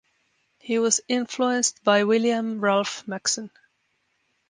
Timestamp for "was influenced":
0.79-1.83